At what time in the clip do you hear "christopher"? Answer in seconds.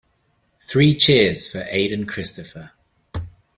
2.07-2.71